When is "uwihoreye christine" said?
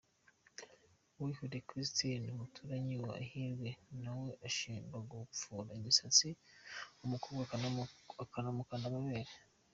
1.17-2.25